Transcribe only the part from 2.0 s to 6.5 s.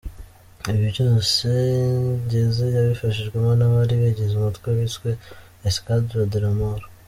Ngeze yabifashijwemo n’abari bagize umutwe wiswe Escadro de